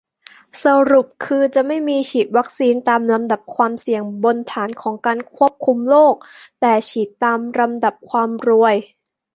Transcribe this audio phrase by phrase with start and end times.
[0.63, 1.77] สรุปคือ จะไม่
[2.09, 6.15] ฉีดวัคซีนตามลำดับความเสี่ยง-บนฐานของการควบคุมโรค
[6.61, 8.75] แต่ฉีดตามลำดับความรวย